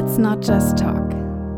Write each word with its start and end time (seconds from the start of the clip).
Let's 0.00 0.16
Not 0.16 0.46
Just 0.46 0.78
Talk, 0.78 1.10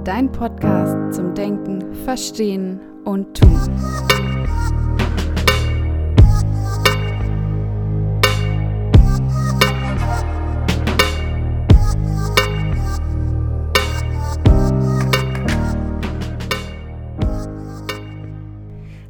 dein 0.03 0.33
Podcast 0.33 1.15
zum 1.15 1.35
Denken, 1.35 1.95
Verstehen 2.07 2.81
und 3.05 3.39
Tun. 3.39 3.69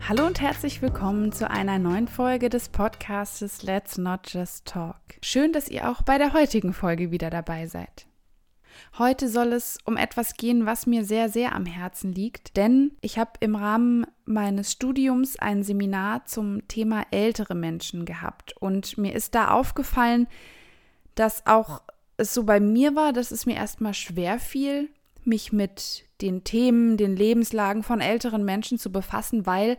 Hallo 0.09 0.27
und 0.27 0.41
herzlich 0.41 0.83
willkommen 0.83 1.31
zu 1.31 1.49
einer 1.49 1.79
neuen 1.79 2.09
Folge 2.09 2.49
des 2.49 2.69
Podcastes 2.69 3.63
Let's 3.63 3.97
Not 3.97 4.23
Just 4.25 4.65
Talk. 4.65 4.97
Schön, 5.23 5.53
dass 5.53 5.69
ihr 5.69 5.89
auch 5.89 6.03
bei 6.03 6.19
der 6.19 6.33
heutigen 6.33 6.73
Folge 6.73 7.13
wieder 7.13 7.31
dabei 7.31 7.69
seid. 7.69 8.10
Heute 8.99 9.29
soll 9.29 9.53
es 9.53 9.79
um 9.85 9.97
etwas 9.97 10.35
gehen, 10.35 10.67
was 10.67 10.87
mir 10.87 11.05
sehr, 11.05 11.29
sehr 11.29 11.55
am 11.55 11.67
Herzen 11.67 12.13
liegt, 12.13 12.57
denn 12.57 12.93
ich 13.01 13.19
habe 13.19 13.33
im 13.41 13.57
Rahmen 13.57 14.07
meines 14.25 14.73
Studiums 14.73 15.39
ein 15.39 15.63
Seminar 15.63 16.27
zum 16.27 16.67
Thema 16.69 17.05
ältere 17.11 17.55
Menschen 17.55 18.05
gehabt. 18.05 18.57
Und 18.59 18.99
mir 18.99 19.15
ist 19.15 19.35
da 19.35 19.51
aufgefallen, 19.51 20.27
dass 21.15 21.47
auch 21.47 21.83
es 22.17 22.35
so 22.35 22.45
bei 22.45 22.61
mir 22.61 22.95
war, 22.95 23.13
dass 23.13 23.31
es 23.31 23.47
mir 23.47 23.57
erstmal 23.57 23.95
schwer 23.95 24.39
fiel, 24.39 24.91
mich 25.25 25.53
mit 25.53 26.05
den 26.21 26.45
Themen, 26.45 26.97
den 26.97 27.17
Lebenslagen 27.17 27.83
von 27.83 28.01
älteren 28.01 28.45
Menschen 28.45 28.79
zu 28.79 28.93
befassen, 28.93 29.47
weil 29.47 29.79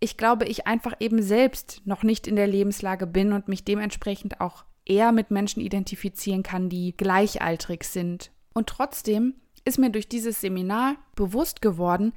ich 0.00 0.16
glaube, 0.16 0.44
ich 0.46 0.66
einfach 0.66 0.94
eben 1.00 1.22
selbst 1.22 1.82
noch 1.84 2.02
nicht 2.02 2.26
in 2.26 2.36
der 2.36 2.46
Lebenslage 2.46 3.06
bin 3.06 3.32
und 3.32 3.48
mich 3.48 3.64
dementsprechend 3.64 4.40
auch 4.40 4.64
eher 4.86 5.12
mit 5.12 5.30
Menschen 5.30 5.60
identifizieren 5.60 6.42
kann, 6.42 6.68
die 6.68 6.96
gleichaltrig 6.96 7.84
sind. 7.84 8.30
Und 8.52 8.68
trotzdem 8.68 9.34
ist 9.64 9.78
mir 9.78 9.90
durch 9.90 10.08
dieses 10.08 10.40
Seminar 10.40 10.96
bewusst 11.14 11.62
geworden, 11.62 12.12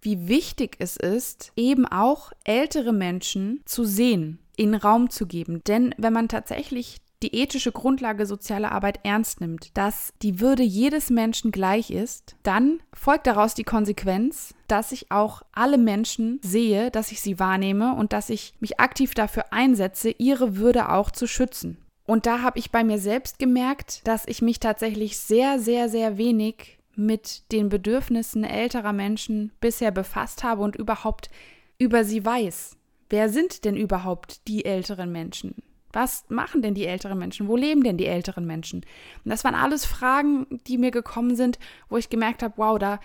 wie 0.00 0.28
wichtig 0.28 0.76
es 0.78 0.96
ist, 0.96 1.52
eben 1.56 1.86
auch 1.86 2.32
ältere 2.44 2.92
Menschen 2.92 3.60
zu 3.64 3.84
sehen, 3.84 4.38
ihnen 4.56 4.74
Raum 4.74 5.10
zu 5.10 5.26
geben. 5.26 5.62
Denn 5.66 5.94
wenn 5.98 6.12
man 6.12 6.28
tatsächlich 6.28 6.98
die 7.22 7.34
ethische 7.34 7.72
Grundlage 7.72 8.26
sozialer 8.26 8.70
Arbeit 8.70 9.00
ernst 9.02 9.40
nimmt, 9.40 9.76
dass 9.76 10.12
die 10.22 10.38
Würde 10.40 10.62
jedes 10.62 11.10
Menschen 11.10 11.50
gleich 11.50 11.90
ist, 11.90 12.36
dann 12.44 12.80
folgt 12.94 13.26
daraus 13.26 13.54
die 13.54 13.64
Konsequenz, 13.64 14.54
dass 14.68 14.92
ich 14.92 15.10
auch 15.10 15.42
alle 15.52 15.78
Menschen 15.78 16.38
sehe, 16.42 16.92
dass 16.92 17.10
ich 17.10 17.20
sie 17.20 17.40
wahrnehme 17.40 17.94
und 17.96 18.12
dass 18.12 18.30
ich 18.30 18.54
mich 18.60 18.78
aktiv 18.78 19.14
dafür 19.14 19.52
einsetze, 19.52 20.10
ihre 20.10 20.56
Würde 20.56 20.90
auch 20.90 21.10
zu 21.10 21.26
schützen. 21.26 21.78
Und 22.08 22.24
da 22.24 22.40
habe 22.40 22.58
ich 22.58 22.70
bei 22.70 22.84
mir 22.84 22.98
selbst 22.98 23.38
gemerkt, 23.38 24.08
dass 24.08 24.26
ich 24.26 24.40
mich 24.40 24.60
tatsächlich 24.60 25.18
sehr, 25.18 25.58
sehr, 25.58 25.90
sehr 25.90 26.16
wenig 26.16 26.78
mit 26.96 27.52
den 27.52 27.68
Bedürfnissen 27.68 28.44
älterer 28.44 28.94
Menschen 28.94 29.52
bisher 29.60 29.90
befasst 29.90 30.42
habe 30.42 30.62
und 30.62 30.74
überhaupt 30.74 31.28
über 31.76 32.04
sie 32.04 32.24
weiß. 32.24 32.78
Wer 33.10 33.28
sind 33.28 33.66
denn 33.66 33.76
überhaupt 33.76 34.48
die 34.48 34.64
älteren 34.64 35.12
Menschen? 35.12 35.56
Was 35.92 36.24
machen 36.30 36.62
denn 36.62 36.72
die 36.72 36.86
älteren 36.86 37.18
Menschen? 37.18 37.46
Wo 37.46 37.58
leben 37.58 37.84
denn 37.84 37.98
die 37.98 38.06
älteren 38.06 38.46
Menschen? 38.46 38.86
Und 39.22 39.30
das 39.30 39.44
waren 39.44 39.54
alles 39.54 39.84
Fragen, 39.84 40.46
die 40.66 40.78
mir 40.78 40.90
gekommen 40.90 41.36
sind, 41.36 41.58
wo 41.90 41.98
ich 41.98 42.08
gemerkt 42.08 42.42
habe, 42.42 42.54
wow, 42.56 42.78
da 42.78 43.00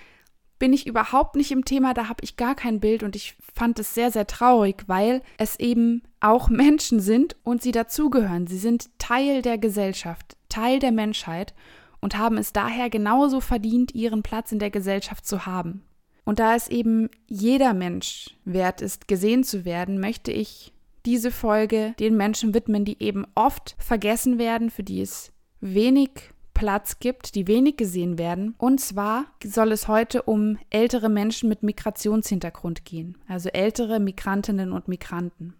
bin 0.60 0.74
ich 0.74 0.88
überhaupt 0.88 1.36
nicht 1.36 1.52
im 1.52 1.66
Thema, 1.66 1.94
da 1.94 2.08
habe 2.08 2.24
ich 2.24 2.38
gar 2.38 2.56
kein 2.56 2.80
Bild 2.80 3.04
und 3.04 3.16
ich 3.16 3.36
fand 3.54 3.80
es 3.80 3.94
sehr, 3.94 4.12
sehr 4.12 4.28
traurig, 4.28 4.84
weil 4.88 5.22
es 5.38 5.60
eben 5.60 6.04
auch 6.20 6.50
Menschen 6.50 7.00
sind 7.00 7.36
und 7.44 7.62
sie 7.62 7.72
dazugehören. 7.72 8.48
Sie 8.48 8.58
sind 8.58 8.90
Teil 9.00 9.42
der 9.42 9.58
Gesellschaft, 9.58 10.38
Teil 10.50 10.80
der 10.80 10.92
Menschheit 10.92 11.54
und 12.02 12.18
haben 12.18 12.38
es 12.38 12.54
daher 12.54 12.90
genauso 12.90 13.40
verdient, 13.40 13.96
ihren 13.96 14.24
Platz 14.24 14.52
in 14.52 14.60
der 14.60 14.72
Gesellschaft 14.72 15.26
zu 15.26 15.46
haben. 15.46 15.84
Und 16.26 16.40
da 16.40 16.56
es 16.56 16.70
eben 16.70 17.10
jeder 17.28 17.74
Mensch 17.74 18.30
wert 18.46 18.82
ist, 18.82 19.08
gesehen 19.08 19.44
zu 19.44 19.66
werden, 19.66 20.00
möchte 20.00 20.32
ich 20.32 20.74
diese 21.06 21.32
Folge 21.32 21.96
den 22.00 22.16
Menschen 22.16 22.54
widmen, 22.54 22.86
die 22.86 23.02
eben 23.02 23.26
oft 23.36 23.76
vergessen 23.78 24.38
werden, 24.38 24.70
für 24.70 24.84
die 24.84 25.02
es 25.02 25.34
wenig 25.60 26.12
Platz 26.64 27.00
gibt, 27.00 27.36
die 27.36 27.46
wenig 27.48 27.76
gesehen 27.76 28.18
werden. 28.18 28.56
Und 28.58 28.80
zwar 28.80 29.26
soll 29.44 29.74
es 29.74 29.90
heute 29.90 30.22
um 30.22 30.58
ältere 30.70 31.10
Menschen 31.10 31.50
mit 31.50 31.62
Migrationshintergrund 31.62 32.86
gehen, 32.86 33.18
also 33.28 33.50
ältere 33.50 34.00
Migrantinnen 34.00 34.72
und 34.72 34.88
Migranten. 34.88 35.56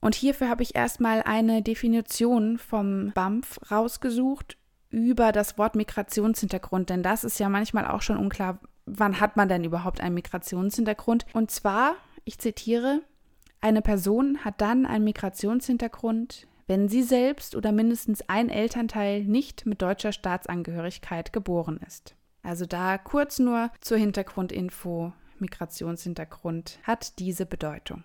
Und 0.00 0.14
hierfür 0.14 0.48
habe 0.48 0.62
ich 0.62 0.74
erstmal 0.74 1.20
eine 1.20 1.60
Definition 1.60 2.56
vom 2.56 3.12
BAMF 3.12 3.60
rausgesucht 3.70 4.56
über 4.88 5.32
das 5.32 5.58
Wort 5.58 5.74
Migrationshintergrund, 5.74 6.88
denn 6.88 7.02
das 7.02 7.24
ist 7.24 7.38
ja 7.38 7.50
manchmal 7.50 7.86
auch 7.86 8.00
schon 8.00 8.16
unklar, 8.16 8.58
wann 8.86 9.20
hat 9.20 9.36
man 9.36 9.50
denn 9.50 9.64
überhaupt 9.64 10.00
einen 10.00 10.14
Migrationshintergrund? 10.14 11.26
Und 11.34 11.50
zwar, 11.50 11.96
ich 12.24 12.38
zitiere, 12.38 13.02
eine 13.60 13.82
Person 13.82 14.38
hat 14.46 14.62
dann 14.62 14.86
einen 14.86 15.04
Migrationshintergrund, 15.04 16.46
wenn 16.72 16.88
sie 16.88 17.02
selbst 17.02 17.54
oder 17.54 17.70
mindestens 17.70 18.26
ein 18.30 18.48
Elternteil 18.48 19.24
nicht 19.24 19.66
mit 19.66 19.82
deutscher 19.82 20.10
Staatsangehörigkeit 20.10 21.30
geboren 21.30 21.78
ist. 21.86 22.14
Also 22.42 22.64
da 22.64 22.96
kurz 22.96 23.38
nur 23.38 23.70
zur 23.82 23.98
Hintergrundinfo. 23.98 25.12
Migrationshintergrund 25.38 26.78
hat 26.84 27.18
diese 27.18 27.44
Bedeutung. 27.44 28.04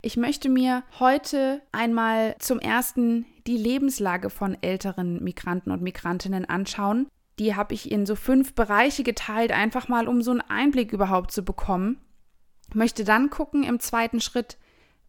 Ich 0.00 0.16
möchte 0.16 0.48
mir 0.48 0.82
heute 0.98 1.60
einmal 1.72 2.36
zum 2.38 2.58
ersten 2.58 3.26
die 3.46 3.58
Lebenslage 3.58 4.30
von 4.30 4.56
älteren 4.62 5.22
Migranten 5.22 5.70
und 5.70 5.82
Migrantinnen 5.82 6.46
anschauen. 6.46 7.08
Die 7.38 7.54
habe 7.54 7.74
ich 7.74 7.92
in 7.92 8.06
so 8.06 8.16
fünf 8.16 8.54
Bereiche 8.54 9.02
geteilt, 9.02 9.52
einfach 9.52 9.88
mal 9.88 10.08
um 10.08 10.22
so 10.22 10.30
einen 10.30 10.40
Einblick 10.40 10.94
überhaupt 10.94 11.32
zu 11.32 11.44
bekommen. 11.44 12.00
Möchte 12.72 13.04
dann 13.04 13.28
gucken 13.28 13.62
im 13.62 13.78
zweiten 13.78 14.22
Schritt, 14.22 14.56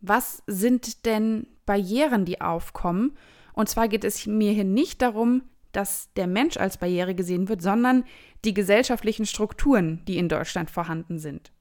was 0.02 0.44
sind 0.46 1.06
denn 1.06 1.48
Barrieren, 1.68 2.26
die 2.26 2.42
aufkommen? 2.42 3.16
Und 3.54 3.70
zwar 3.70 3.88
geht 3.88 4.04
es 4.04 4.26
mir 4.26 4.52
hier 4.52 4.64
nicht 4.64 5.04
darum, 5.04 5.44
dass 5.72 6.12
der 6.16 6.26
Mensch 6.26 6.58
als 6.58 6.78
Barriere 6.78 7.14
gesehen 7.14 7.50
wird, 7.50 7.62
sondern 7.62 8.04
die 8.44 8.56
gesellschaftlichen 8.56 9.28
Strukturen, 9.28 10.02
die 10.08 10.18
in 10.18 10.30
Deutschland 10.30 10.72
vorhanden 10.72 11.20
sind. 11.20 11.52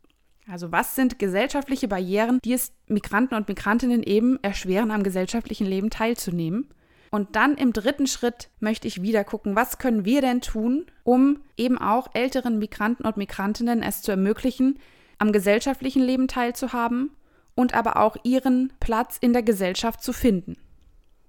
Also 0.49 0.73
was 0.73 0.95
sind 0.95 1.19
gesellschaftliche 1.19 1.89
Barrieren, 1.89 2.39
die 2.45 2.55
es 2.55 2.73
Migranten 2.87 3.35
und 3.35 3.49
Migrantinnen 3.49 4.03
eben 4.03 4.39
erschweren, 4.43 4.91
am 4.91 5.03
gesellschaftlichen 5.03 5.67
Leben 5.67 5.91
teilzunehmen? 5.91 6.69
Und 7.11 7.37
dann 7.37 7.57
im 7.57 7.73
dritten 7.73 8.07
Schritt 8.07 8.49
möchte 8.61 8.89
ich 8.89 9.03
wieder 9.03 9.25
gucken, 9.25 9.57
was 9.57 9.79
können 9.79 10.05
wir 10.05 10.21
denn 10.21 10.41
tun, 10.41 10.87
um 11.03 11.41
eben 11.57 11.79
auch 11.79 12.09
älteren 12.15 12.59
Migranten 12.59 13.05
und 13.05 13.17
Migrantinnen 13.17 13.83
es 13.83 14.03
zu 14.03 14.13
ermöglichen, 14.13 14.79
am 15.19 15.33
gesellschaftlichen 15.33 16.03
Leben 16.03 16.29
teilzuhaben 16.29 17.11
und 17.57 17.75
aber 17.75 17.97
auch 17.97 18.17
ihren 18.23 18.73
Platz 18.79 19.17
in 19.21 19.33
der 19.33 19.43
Gesellschaft 19.43 20.01
zu 20.01 20.13
finden. 20.13 20.57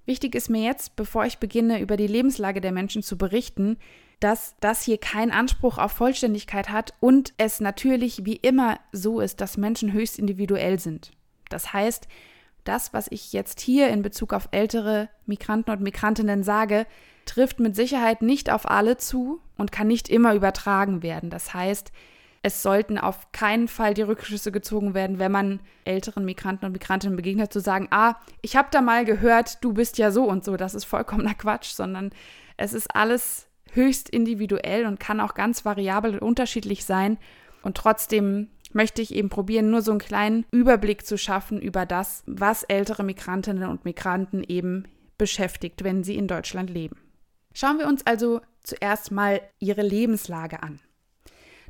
Wichtig 0.05 0.35
ist 0.35 0.49
mir 0.49 0.61
jetzt, 0.61 0.95
bevor 0.95 1.25
ich 1.25 1.39
beginne, 1.39 1.81
über 1.81 1.97
die 1.97 2.07
Lebenslage 2.07 2.61
der 2.61 2.71
Menschen 2.71 3.01
zu 3.01 3.17
berichten, 3.17 3.77
dass 4.19 4.55
das 4.59 4.83
hier 4.83 4.99
keinen 4.99 5.31
Anspruch 5.31 5.77
auf 5.77 5.91
Vollständigkeit 5.91 6.69
hat 6.69 6.93
und 6.99 7.33
es 7.37 7.59
natürlich 7.59 8.25
wie 8.25 8.35
immer 8.35 8.79
so 8.91 9.19
ist, 9.19 9.41
dass 9.41 9.57
Menschen 9.57 9.93
höchst 9.93 10.17
individuell 10.17 10.79
sind. 10.79 11.11
Das 11.49 11.73
heißt, 11.73 12.07
das, 12.63 12.93
was 12.93 13.07
ich 13.09 13.33
jetzt 13.33 13.59
hier 13.61 13.89
in 13.89 14.01
Bezug 14.01 14.33
auf 14.33 14.49
ältere 14.51 15.09
Migranten 15.25 15.71
und 15.71 15.81
Migrantinnen 15.81 16.43
sage, 16.43 16.85
trifft 17.25 17.59
mit 17.59 17.75
Sicherheit 17.75 18.21
nicht 18.21 18.49
auf 18.49 18.69
alle 18.69 18.97
zu 18.97 19.41
und 19.57 19.71
kann 19.71 19.87
nicht 19.87 20.09
immer 20.09 20.33
übertragen 20.33 21.03
werden. 21.03 21.29
Das 21.29 21.53
heißt, 21.53 21.91
es 22.47 22.63
sollten 22.63 22.97
auf 22.97 23.34
keinen 23.34 23.68
Fall 23.68 23.94
die 23.94 24.03
Rückschlüsse 24.03 24.53
gezogen 24.53 24.94
werden, 24.94 25.19
wenn 25.19 25.34
man 25.34 25.59
älteren 25.84 26.24
Migranten 26.24 26.66
und 26.66 26.72
Migrantinnen 26.72 27.18
begegnet, 27.18 27.52
zu 27.52 27.59
sagen, 27.59 27.90
ah, 27.91 28.16
ich 28.41 28.56
habe 28.56 28.69
da 28.72 28.81
mal 28.81 29.03
gehört, 29.03 29.62
du 29.66 29.74
bist 29.74 29.97
ja 29.97 30.12
so 30.12 30.24
und 30.24 30.46
so. 30.46 30.56
Das 30.56 30.74
ist 30.74 30.85
vollkommener 30.85 31.34
Quatsch, 31.34 31.74
sondern 31.74 32.12
es 32.56 32.74
ist 32.74 32.96
alles 32.96 33.47
höchst 33.74 34.09
individuell 34.09 34.85
und 34.85 34.97
kann 34.97 35.20
auch 35.20 35.34
ganz 35.34 35.66
variabel 35.66 36.14
und 36.14 36.22
unterschiedlich 36.22 36.85
sein. 36.85 37.17
Und 37.64 37.76
trotzdem 37.76 38.47
möchte 38.72 39.02
ich 39.02 39.14
eben 39.14 39.28
probieren, 39.28 39.70
nur 39.70 39.82
so 39.82 39.91
einen 39.91 40.00
kleinen 40.00 40.46
Überblick 40.52 41.05
zu 41.05 41.17
schaffen 41.17 41.61
über 41.61 41.85
das, 41.85 42.23
was 42.28 42.64
ältere 42.64 43.03
Migrantinnen 43.03 43.70
und 43.70 43.84
Migranten 43.84 44.41
eben 44.41 44.85
beschäftigt, 45.17 45.84
wenn 45.84 46.05
sie 46.05 46.16
in 46.16 46.29
Deutschland 46.29 46.70
leben. 46.70 46.96
Schauen 47.53 47.78
wir 47.78 47.88
uns 47.88 48.08
also 48.08 48.40
zuerst 48.64 49.11
mal 49.11 49.41
ihre 49.59 49.82
Lebenslage 49.82 50.64
an. 50.64 50.79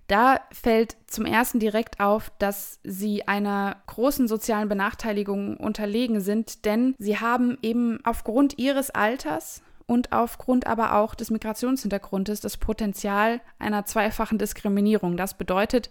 Da 0.08 0.40
fällt 0.52 0.96
zum 1.08 1.26
ersten 1.26 1.60
direkt 1.60 2.00
auf, 2.00 2.32
dass 2.40 2.80
sie 2.84 3.28
einer 3.28 3.76
großen 3.88 4.28
sozialen 4.28 4.70
Benachteiligung 4.70 5.58
unterlegen 5.58 6.22
sind, 6.22 6.64
denn 6.66 6.96
sie 6.98 7.20
haben 7.20 7.58
eben 7.62 8.00
aufgrund 8.06 8.58
ihres 8.58 8.90
Alters 8.90 9.62
und 9.86 10.14
aufgrund 10.14 10.66
aber 10.66 10.96
auch 10.96 11.14
des 11.14 11.30
Migrationshintergrundes 11.30 12.40
das 12.40 12.58
Potenzial 12.58 13.42
einer 13.60 13.86
zweifachen 13.86 14.38
Diskriminierung. 14.38 15.18
Das 15.18 15.38
bedeutet, 15.38 15.90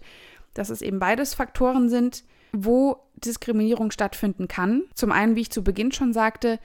dass 0.53 0.69
es 0.69 0.81
eben 0.81 0.99
beides 0.99 1.35
Faktoren 1.35 1.89
sind, 1.89 2.23
wo 2.53 2.97
Diskriminierung 3.15 3.91
stattfinden 3.91 4.47
kann. 4.47 4.83
Zum 4.95 5.11
einen, 5.11 5.35
wie 5.35 5.41
ich 5.41 5.51
zu 5.51 5.63
Beginn 5.63 5.91
schon 5.91 6.13
sagte, 6.13 6.59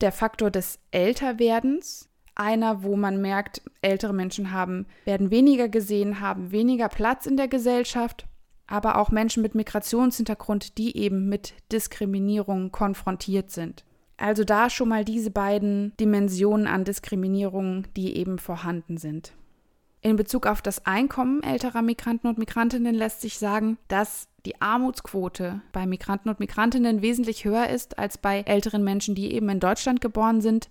der 0.00 0.12
Faktor 0.12 0.50
des 0.50 0.78
Älterwerdens, 0.90 2.08
einer, 2.36 2.82
wo 2.82 2.96
man 2.96 3.20
merkt, 3.20 3.62
ältere 3.82 4.12
Menschen 4.12 4.52
haben, 4.52 4.86
werden 5.04 5.30
weniger 5.30 5.68
gesehen, 5.68 6.20
haben 6.20 6.52
weniger 6.52 6.88
Platz 6.88 7.26
in 7.26 7.36
der 7.36 7.48
Gesellschaft, 7.48 8.26
aber 8.66 8.98
auch 8.98 9.10
Menschen 9.10 9.42
mit 9.42 9.54
Migrationshintergrund, 9.54 10.78
die 10.78 10.96
eben 10.96 11.28
mit 11.28 11.54
Diskriminierung 11.72 12.72
konfrontiert 12.72 13.50
sind. 13.50 13.84
Also 14.16 14.44
da 14.44 14.70
schon 14.70 14.88
mal 14.88 15.04
diese 15.04 15.30
beiden 15.30 15.92
Dimensionen 16.00 16.66
an 16.66 16.84
Diskriminierung, 16.84 17.84
die 17.96 18.16
eben 18.16 18.38
vorhanden 18.38 18.96
sind. 18.96 19.32
In 20.00 20.16
Bezug 20.16 20.46
auf 20.46 20.62
das 20.62 20.86
Einkommen 20.86 21.42
älterer 21.42 21.82
Migranten 21.82 22.28
und 22.28 22.38
Migrantinnen 22.38 22.94
lässt 22.94 23.20
sich 23.20 23.38
sagen, 23.38 23.76
dass 23.88 24.28
die 24.46 24.60
Armutsquote 24.60 25.60
bei 25.72 25.86
Migranten 25.86 26.28
und 26.28 26.38
Migrantinnen 26.38 27.02
wesentlich 27.02 27.44
höher 27.44 27.68
ist 27.68 27.98
als 27.98 28.16
bei 28.16 28.42
älteren 28.42 28.84
Menschen, 28.84 29.14
die 29.14 29.32
eben 29.32 29.48
in 29.48 29.60
Deutschland 29.60 30.00
geboren 30.00 30.40
sind. 30.40 30.70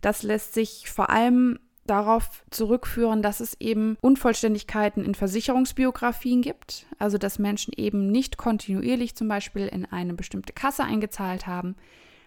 Das 0.00 0.22
lässt 0.22 0.54
sich 0.54 0.90
vor 0.90 1.10
allem 1.10 1.58
darauf 1.86 2.44
zurückführen, 2.50 3.22
dass 3.22 3.40
es 3.40 3.60
eben 3.60 3.96
Unvollständigkeiten 4.00 5.04
in 5.04 5.14
Versicherungsbiografien 5.14 6.42
gibt, 6.42 6.86
also 6.98 7.18
dass 7.18 7.38
Menschen 7.38 7.72
eben 7.76 8.10
nicht 8.10 8.36
kontinuierlich 8.36 9.14
zum 9.16 9.28
Beispiel 9.28 9.68
in 9.68 9.84
eine 9.86 10.14
bestimmte 10.14 10.52
Kasse 10.52 10.84
eingezahlt 10.84 11.46
haben, 11.46 11.76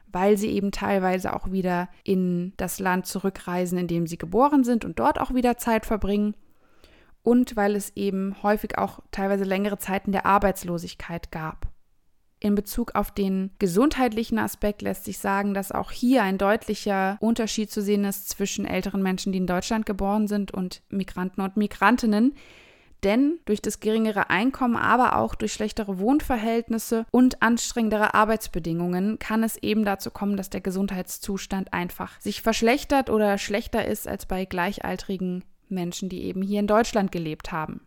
weil 0.08 0.38
sie 0.38 0.50
eben 0.50 0.72
teilweise 0.72 1.34
auch 1.34 1.52
wieder 1.52 1.90
in 2.04 2.54
das 2.58 2.80
Land 2.80 3.06
zurückreisen, 3.06 3.78
in 3.78 3.88
dem 3.88 4.08
sie 4.08 4.18
geboren 4.18 4.64
sind 4.64 4.86
und 4.86 5.00
dort 5.00 5.20
auch 5.20 5.34
wieder 5.34 5.58
Zeit 5.58 5.86
verbringen 5.86 6.36
und 7.24 7.56
weil 7.56 7.76
es 7.76 7.96
eben 7.96 8.42
häufig 8.44 8.78
auch 8.78 9.00
teilweise 9.12 9.44
längere 9.44 9.78
Zeiten 9.78 10.12
der 10.12 10.26
Arbeitslosigkeit 10.26 11.32
gab. 11.32 11.69
In 12.42 12.56
Bezug 12.56 12.96
auf 12.96 13.12
den 13.12 13.52
gesundheitlichen 13.60 14.40
Aspekt 14.40 14.82
lässt 14.82 15.04
sich 15.04 15.18
sagen, 15.18 15.54
dass 15.54 15.74
auch 15.74 15.92
hier 15.92 16.24
ein 16.24 16.38
deutlicher 16.38 17.18
Unterschied 17.20 17.70
zu 17.70 17.82
sehen 17.82 18.06
ist 18.06 18.30
zwischen 18.30 18.66
älteren 18.66 19.04
Menschen, 19.04 19.34
die 19.34 19.40
in 19.40 19.48
Deutschland 19.48 19.86
geboren 19.86 20.28
sind, 20.28 20.52
und 20.52 20.82
Migranten 20.90 21.42
und 21.42 21.58
Migrantinnen. 21.58 22.34
Denn 23.04 23.40
durch 23.46 23.62
das 23.62 23.80
geringere 23.80 24.30
Einkommen, 24.30 24.76
aber 24.78 25.18
auch 25.18 25.36
durch 25.36 25.54
schlechtere 25.54 26.00
Wohnverhältnisse 26.00 27.06
und 27.12 27.42
anstrengendere 27.42 28.14
Arbeitsbedingungen 28.14 29.20
kann 29.20 29.44
es 29.44 29.58
eben 29.58 29.86
dazu 29.86 30.12
kommen, 30.12 30.38
dass 30.38 30.50
der 30.50 30.62
Gesundheitszustand 30.62 31.74
einfach 31.74 32.20
sich 32.20 32.42
verschlechtert 32.42 33.10
oder 33.10 33.38
schlechter 33.38 33.86
ist 33.86 34.08
als 34.08 34.26
bei 34.26 34.46
gleichaltrigen 34.46 35.44
Menschen, 35.70 36.10
die 36.10 36.24
eben 36.24 36.42
hier 36.42 36.60
in 36.60 36.68
Deutschland 36.68 37.12
gelebt 37.12 37.52
haben. 37.52 37.82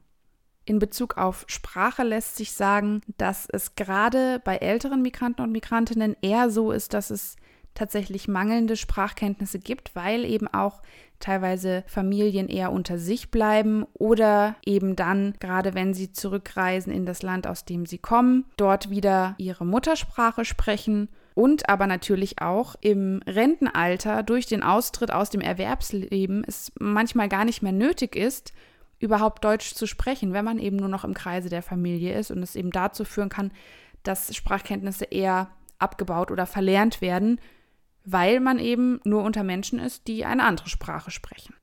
In 0.65 0.79
Bezug 0.79 1.17
auf 1.19 1.45
Sprache 1.49 2.05
lässt 2.05 2.37
sich 2.37 2.53
sagen, 2.53 3.03
dass 3.19 3.49
es 3.51 3.75
gerade 3.75 4.41
bei 4.45 4.57
älteren 4.57 5.03
Migranten 5.03 5.43
und 5.43 5.51
Migrantinnen 5.51 6.17
eher 6.23 6.51
so 6.51 6.71
ist, 6.71 6.95
dass 6.95 7.11
es 7.11 7.37
tatsächlich 7.75 8.29
mangelnde 8.29 8.77
Sprachkenntnisse 8.77 9.59
gibt, 9.59 9.97
weil 9.97 10.25
eben 10.25 10.47
auch 10.47 10.83
teilweise 11.19 11.85
Familien 11.87 12.49
eher 12.49 12.71
unter 12.71 12.99
sich 12.99 13.31
bleiben 13.31 13.87
oder 13.95 14.57
eben 14.65 14.97
dann, 14.97 15.35
gerade 15.41 15.75
wenn 15.75 15.95
sie 15.95 16.13
zurückreisen 16.13 16.93
in 16.93 17.07
das 17.07 17.23
Land, 17.23 17.47
aus 17.47 17.65
dem 17.65 17.87
sie 17.87 17.99
kommen, 17.99 18.45
dort 18.57 18.91
wieder 18.91 19.35
ihre 19.39 19.65
Muttersprache 19.65 20.45
sprechen 20.45 21.09
und 21.35 21.69
aber 21.69 21.87
natürlich 21.87 22.43
auch 22.43 22.75
im 22.81 23.21
Rentenalter 23.27 24.23
durch 24.23 24.47
den 24.47 24.63
Austritt 24.63 25.13
aus 25.13 25.31
dem 25.31 25.41
Erwerbsleben 25.41 26.45
es 26.47 26.73
manchmal 26.79 27.29
gar 27.29 27.45
nicht 27.45 27.63
mehr 27.63 27.73
nötig 27.73 28.17
ist, 28.17 28.53
überhaupt 29.03 29.45
Deutsch 29.45 29.75
zu 29.75 29.87
sprechen, 29.87 30.33
wenn 30.33 30.45
man 30.45 30.59
eben 30.59 30.77
nur 30.77 30.89
noch 30.89 31.05
im 31.05 31.15
Kreise 31.15 31.49
der 31.49 31.63
Familie 31.63 32.17
ist 32.17 32.31
und 32.31 32.43
es 32.43 32.57
eben 32.57 32.71
dazu 32.71 33.05
führen 33.05 33.29
kann, 33.29 33.53
dass 34.05 34.35
Sprachkenntnisse 34.35 35.05
eher 35.07 35.51
abgebaut 35.79 36.31
oder 36.31 36.47
verlernt 36.47 37.01
werden, 37.01 37.41
weil 38.05 38.41
man 38.41 38.59
eben 38.59 39.01
nur 39.05 39.25
unter 39.25 39.43
Menschen 39.43 39.79
ist, 39.79 40.07
die 40.07 40.25
eine 40.25 40.45
andere 40.45 40.69
Sprache 40.69 41.11
sprechen. 41.11 41.55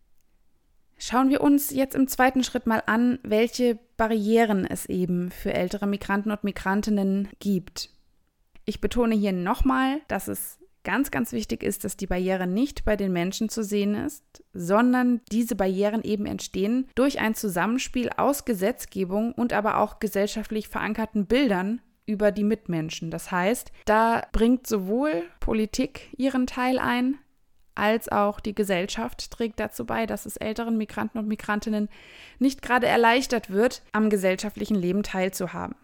Schauen 0.98 1.30
wir 1.30 1.40
uns 1.40 1.72
jetzt 1.72 1.96
im 1.96 2.10
zweiten 2.10 2.44
Schritt 2.44 2.68
mal 2.68 2.84
an, 2.86 3.20
welche 3.24 3.80
Barrieren 3.96 4.66
es 4.66 4.86
eben 4.86 5.32
für 5.32 5.54
ältere 5.54 5.88
Migranten 5.88 6.32
und 6.32 6.44
Migrantinnen 6.44 7.30
gibt. 7.40 7.90
Ich 8.66 8.82
betone 8.82 9.16
hier 9.16 9.32
nochmal, 9.32 10.02
dass 10.10 10.28
es 10.28 10.59
ganz, 10.84 11.12
ganz 11.12 11.32
wichtig 11.32 11.64
ist, 11.64 11.84
dass 11.84 11.98
die 11.98 12.08
Barriere 12.08 12.48
nicht 12.48 12.86
bei 12.86 12.96
den 12.96 13.12
Menschen 13.12 13.50
zu 13.50 13.64
sehen 13.64 13.96
ist, 13.96 14.44
sondern 14.54 15.22
diese 15.32 15.56
Barrieren 15.56 16.04
eben 16.04 16.26
entstehen 16.26 16.88
durch 16.96 17.20
ein 17.20 17.36
Zusammenspiel 17.36 18.10
aus 18.18 18.46
Gesetzgebung 18.46 19.34
und 19.34 19.54
aber 19.54 19.78
auch 19.78 20.00
gesellschaftlich 20.00 20.68
verankerten 20.68 21.26
Bildern 21.26 21.82
über 22.06 22.32
die 22.32 22.44
Mitmenschen. 22.44 23.12
Das 23.12 23.32
heißt, 23.32 23.72
da 23.86 24.26
bringt 24.32 24.66
sowohl 24.66 25.24
Politik 25.40 26.10
ihren 26.18 26.48
Teil 26.48 26.80
ein, 26.80 27.20
als 27.80 28.10
auch 28.10 28.42
die 28.42 28.54
Gesellschaft 28.54 29.32
trägt 29.32 29.60
dazu 29.60 29.86
bei, 29.86 30.06
dass 30.06 30.26
es 30.26 30.36
älteren 30.36 30.78
Migranten 30.78 31.18
und 31.18 31.30
Migrantinnen 31.30 31.88
nicht 32.38 32.62
gerade 32.62 32.88
erleichtert 32.88 33.52
wird, 33.52 33.84
am 33.94 34.10
gesellschaftlichen 34.10 34.76
Leben 34.76 35.02
teilzuhaben. 35.02 35.76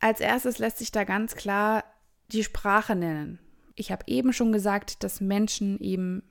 Als 0.00 0.20
erstes 0.20 0.58
lässt 0.58 0.78
sich 0.78 0.92
da 0.92 1.04
ganz 1.04 1.34
klar 1.34 1.84
die 2.28 2.42
Sprache 2.42 2.96
nennen. 2.96 3.38
Ich 3.74 3.90
habe 3.90 4.04
eben 4.06 4.32
schon 4.32 4.52
gesagt, 4.52 5.02
dass 5.02 5.20
Menschen 5.20 5.78
eben 5.80 6.22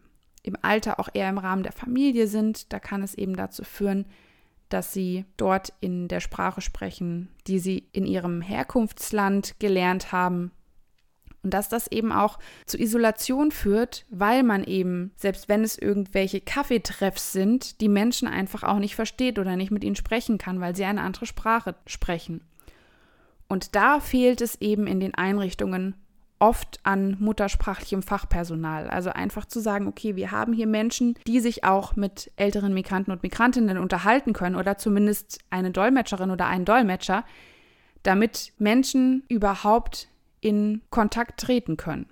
im 0.43 0.57
Alter 0.61 0.99
auch 0.99 1.09
eher 1.13 1.29
im 1.29 1.37
Rahmen 1.37 1.63
der 1.63 1.71
Familie 1.71 2.27
sind. 2.27 2.71
Da 2.73 2.79
kann 2.79 3.03
es 3.03 3.15
eben 3.15 3.35
dazu 3.35 3.63
führen, 3.63 4.05
dass 4.69 4.93
sie 4.93 5.25
dort 5.37 5.73
in 5.81 6.07
der 6.07 6.19
Sprache 6.19 6.61
sprechen, 6.61 7.29
die 7.47 7.59
sie 7.59 7.87
in 7.91 8.05
ihrem 8.05 8.41
Herkunftsland 8.41 9.59
gelernt 9.59 10.11
haben. 10.11 10.51
Und 11.43 11.53
dass 11.53 11.69
das 11.69 11.87
eben 11.87 12.11
auch 12.11 12.37
zu 12.67 12.77
Isolation 12.77 13.51
führt, 13.51 14.05
weil 14.09 14.43
man 14.43 14.63
eben, 14.63 15.11
selbst 15.15 15.49
wenn 15.49 15.63
es 15.63 15.77
irgendwelche 15.77 16.39
Kaffeetreffs 16.39 17.31
sind, 17.31 17.81
die 17.81 17.89
Menschen 17.89 18.27
einfach 18.27 18.63
auch 18.63 18.77
nicht 18.77 18.95
versteht 18.95 19.39
oder 19.39 19.55
nicht 19.55 19.71
mit 19.71 19.83
ihnen 19.83 19.95
sprechen 19.95 20.37
kann, 20.37 20.59
weil 20.59 20.75
sie 20.75 20.85
eine 20.85 21.01
andere 21.01 21.25
Sprache 21.25 21.75
sprechen. 21.87 22.41
Und 23.47 23.75
da 23.75 23.99
fehlt 23.99 24.39
es 24.39 24.61
eben 24.61 24.85
in 24.85 24.99
den 24.99 25.15
Einrichtungen 25.15 25.95
oft 26.41 26.79
an 26.83 27.17
muttersprachlichem 27.19 28.01
Fachpersonal. 28.01 28.89
Also 28.89 29.11
einfach 29.11 29.45
zu 29.45 29.59
sagen, 29.59 29.87
okay, 29.87 30.15
wir 30.15 30.31
haben 30.31 30.53
hier 30.53 30.67
Menschen, 30.67 31.15
die 31.27 31.39
sich 31.39 31.63
auch 31.63 31.95
mit 31.95 32.31
älteren 32.35 32.73
Migranten 32.73 33.11
und 33.11 33.21
Migrantinnen 33.21 33.77
unterhalten 33.77 34.33
können 34.33 34.55
oder 34.55 34.77
zumindest 34.77 35.39
eine 35.51 35.71
Dolmetscherin 35.71 36.31
oder 36.31 36.47
einen 36.47 36.65
Dolmetscher, 36.65 37.23
damit 38.01 38.53
Menschen 38.57 39.23
überhaupt 39.29 40.07
in 40.39 40.81
Kontakt 40.89 41.39
treten 41.39 41.77
können. 41.77 42.07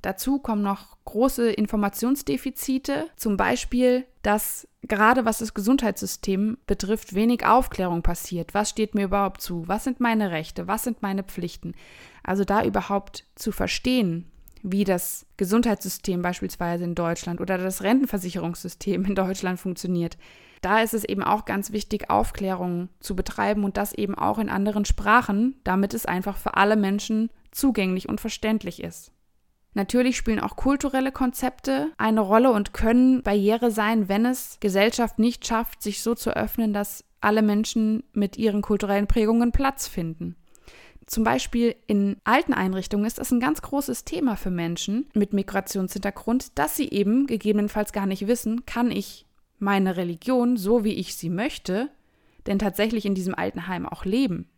Dazu 0.00 0.38
kommen 0.38 0.62
noch 0.62 0.96
große 1.04 1.50
Informationsdefizite, 1.50 3.08
zum 3.16 3.36
Beispiel, 3.36 4.06
dass 4.22 4.66
gerade 4.88 5.24
was 5.24 5.38
das 5.38 5.54
Gesundheitssystem 5.54 6.58
betrifft, 6.66 7.14
wenig 7.14 7.44
Aufklärung 7.44 8.02
passiert. 8.02 8.54
Was 8.54 8.70
steht 8.70 8.94
mir 8.94 9.04
überhaupt 9.04 9.40
zu? 9.40 9.66
Was 9.66 9.84
sind 9.84 10.00
meine 10.00 10.30
Rechte? 10.30 10.66
Was 10.66 10.84
sind 10.84 11.02
meine 11.02 11.22
Pflichten? 11.22 11.74
Also 12.22 12.44
da 12.44 12.64
überhaupt 12.64 13.24
zu 13.34 13.52
verstehen, 13.52 14.30
wie 14.62 14.84
das 14.84 15.26
Gesundheitssystem 15.36 16.22
beispielsweise 16.22 16.84
in 16.84 16.94
Deutschland 16.94 17.40
oder 17.40 17.58
das 17.58 17.82
Rentenversicherungssystem 17.82 19.04
in 19.04 19.14
Deutschland 19.14 19.60
funktioniert. 19.60 20.16
Da 20.62 20.80
ist 20.80 20.94
es 20.94 21.04
eben 21.04 21.22
auch 21.22 21.44
ganz 21.44 21.70
wichtig, 21.70 22.10
Aufklärung 22.10 22.88
zu 23.00 23.14
betreiben 23.14 23.64
und 23.64 23.76
das 23.76 23.92
eben 23.92 24.14
auch 24.14 24.38
in 24.38 24.48
anderen 24.48 24.84
Sprachen, 24.84 25.56
damit 25.64 25.94
es 25.94 26.06
einfach 26.06 26.36
für 26.36 26.54
alle 26.54 26.76
Menschen 26.76 27.30
zugänglich 27.52 28.08
und 28.08 28.20
verständlich 28.20 28.82
ist. 28.82 29.12
Natürlich 29.76 30.16
spielen 30.16 30.40
auch 30.40 30.56
kulturelle 30.56 31.12
Konzepte 31.12 31.92
eine 31.98 32.22
Rolle 32.22 32.50
und 32.50 32.72
können 32.72 33.22
Barriere 33.22 33.70
sein, 33.70 34.08
wenn 34.08 34.24
es 34.24 34.56
Gesellschaft 34.58 35.18
nicht 35.18 35.46
schafft, 35.46 35.82
sich 35.82 36.02
so 36.02 36.14
zu 36.14 36.34
öffnen, 36.34 36.72
dass 36.72 37.04
alle 37.20 37.42
Menschen 37.42 38.02
mit 38.14 38.38
ihren 38.38 38.62
kulturellen 38.62 39.06
Prägungen 39.06 39.52
Platz 39.52 39.86
finden. 39.86 40.34
Zum 41.04 41.24
Beispiel 41.24 41.76
in 41.86 42.16
alten 42.24 42.54
Einrichtungen 42.54 43.04
ist 43.04 43.18
das 43.18 43.30
ein 43.30 43.38
ganz 43.38 43.60
großes 43.60 44.06
Thema 44.06 44.36
für 44.36 44.50
Menschen 44.50 45.10
mit 45.12 45.34
Migrationshintergrund, 45.34 46.58
dass 46.58 46.74
sie 46.74 46.88
eben 46.88 47.26
gegebenenfalls 47.26 47.92
gar 47.92 48.06
nicht 48.06 48.26
wissen, 48.26 48.64
kann 48.64 48.90
ich 48.90 49.26
meine 49.58 49.98
Religion, 49.98 50.56
so 50.56 50.84
wie 50.84 50.94
ich 50.94 51.16
sie 51.16 51.28
möchte, 51.28 51.90
denn 52.46 52.58
tatsächlich 52.58 53.04
in 53.04 53.14
diesem 53.14 53.34
Altenheim 53.34 53.84
auch 53.84 54.06
leben? 54.06 54.48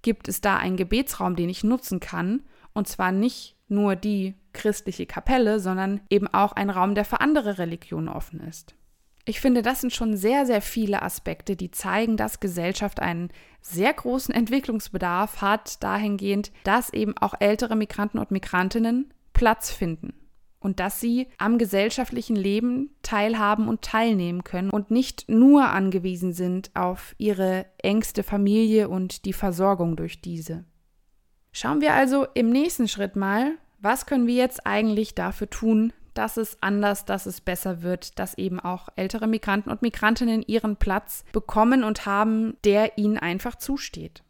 Gibt 0.00 0.28
es 0.28 0.40
da 0.40 0.56
einen 0.56 0.78
Gebetsraum, 0.78 1.36
den 1.36 1.50
ich 1.50 1.62
nutzen 1.62 2.00
kann? 2.00 2.44
Und 2.78 2.86
zwar 2.86 3.10
nicht 3.10 3.56
nur 3.66 3.96
die 3.96 4.36
christliche 4.52 5.04
Kapelle, 5.04 5.58
sondern 5.58 6.00
eben 6.10 6.28
auch 6.28 6.52
ein 6.52 6.70
Raum, 6.70 6.94
der 6.94 7.04
für 7.04 7.20
andere 7.20 7.58
Religionen 7.58 8.08
offen 8.08 8.38
ist. 8.38 8.76
Ich 9.24 9.40
finde, 9.40 9.62
das 9.62 9.80
sind 9.80 9.92
schon 9.92 10.16
sehr, 10.16 10.46
sehr 10.46 10.62
viele 10.62 11.02
Aspekte, 11.02 11.56
die 11.56 11.72
zeigen, 11.72 12.16
dass 12.16 12.38
Gesellschaft 12.38 13.00
einen 13.00 13.30
sehr 13.60 13.92
großen 13.92 14.32
Entwicklungsbedarf 14.32 15.42
hat, 15.42 15.82
dahingehend, 15.82 16.52
dass 16.62 16.92
eben 16.92 17.18
auch 17.18 17.34
ältere 17.40 17.74
Migranten 17.74 18.20
und 18.20 18.30
Migrantinnen 18.30 19.12
Platz 19.32 19.72
finden 19.72 20.14
und 20.60 20.78
dass 20.78 21.00
sie 21.00 21.26
am 21.36 21.58
gesellschaftlichen 21.58 22.36
Leben 22.36 22.90
teilhaben 23.02 23.66
und 23.66 23.82
teilnehmen 23.82 24.44
können 24.44 24.70
und 24.70 24.92
nicht 24.92 25.28
nur 25.28 25.68
angewiesen 25.70 26.32
sind 26.32 26.70
auf 26.74 27.16
ihre 27.18 27.66
engste 27.78 28.22
Familie 28.22 28.88
und 28.88 29.24
die 29.24 29.32
Versorgung 29.32 29.96
durch 29.96 30.20
diese. 30.20 30.64
Schauen 31.52 31.80
wir 31.80 31.94
also 31.94 32.26
im 32.34 32.50
nächsten 32.50 32.88
Schritt 32.88 33.16
mal, 33.16 33.52
was 33.80 34.06
können 34.06 34.26
wir 34.26 34.34
jetzt 34.34 34.66
eigentlich 34.66 35.14
dafür 35.14 35.48
tun, 35.50 35.92
dass 36.14 36.36
es 36.36 36.58
anders, 36.62 37.04
dass 37.04 37.26
es 37.26 37.40
besser 37.40 37.82
wird, 37.82 38.18
dass 38.18 38.36
eben 38.36 38.58
auch 38.58 38.88
ältere 38.96 39.28
Migranten 39.28 39.70
und 39.70 39.82
Migrantinnen 39.82 40.42
ihren 40.42 40.76
Platz 40.76 41.24
bekommen 41.32 41.84
und 41.84 42.06
haben, 42.06 42.56
der 42.64 42.98
ihnen 42.98 43.18
einfach 43.18 43.54
zusteht. 43.54 44.24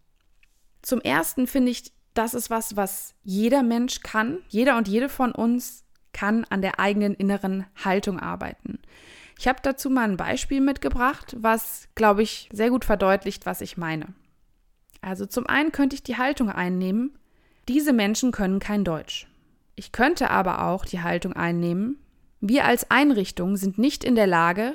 Zum 0.83 1.01
Ersten 1.01 1.47
finde 1.47 1.71
ich, 1.71 1.93
das 2.15 2.35
ist 2.35 2.51
was, 2.51 2.77
was 2.77 3.15
jeder 3.23 3.63
Mensch 3.63 4.01
kann. 4.01 4.39
Jeder 4.49 4.77
und 4.77 4.89
jede 4.89 5.09
von 5.09 5.33
uns 5.33 5.85
kann 6.13 6.45
an 6.51 6.63
der 6.63 6.79
eigenen 6.81 7.15
inneren 7.15 7.65
Haltung 7.85 8.19
arbeiten. 8.19 8.81
Ich 9.39 9.47
habe 9.47 9.61
dazu 9.63 9.89
mal 9.89 10.03
ein 10.03 10.17
Beispiel 10.17 10.61
mitgebracht, 10.61 11.37
was, 11.39 11.89
glaube 11.95 12.23
ich, 12.23 12.49
sehr 12.53 12.71
gut 12.71 12.85
verdeutlicht, 12.85 13.47
was 13.47 13.61
ich 13.61 13.77
meine. 13.77 14.09
Also 15.01 15.27
zum 15.27 15.47
einen 15.47 15.73
könnte 15.73 15.95
ich 15.95 16.03
die 16.03 16.17
Haltung 16.17 16.51
einnehmen, 16.51 17.19
diese 17.69 17.93
Menschen 17.93 18.33
können 18.33 18.59
kein 18.61 18.85
Deutsch. 18.85 19.27
Ich 19.75 19.93
könnte 19.93 20.31
aber 20.31 20.65
auch 20.65 20.85
die 20.85 21.03
Haltung 21.03 21.35
einnehmen, 21.35 21.99
wir 22.41 22.65
als 22.65 22.91
Einrichtung 22.91 23.57
sind 23.57 23.79
nicht 23.79 24.05
in 24.05 24.15
der 24.15 24.27
Lage, 24.29 24.75